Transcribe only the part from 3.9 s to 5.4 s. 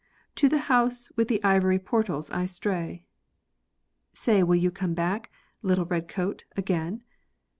Say will you come back,